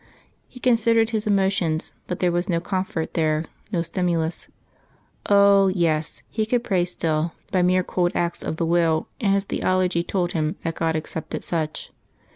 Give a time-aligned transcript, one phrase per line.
[0.47, 4.47] He considered his emotions, but there was no comfort there, no stimulus.
[5.27, 5.67] Oh!
[5.67, 10.01] yes; he could pray still, by mere cold acts of the will, and his theology
[10.01, 11.91] told him that God accepted such.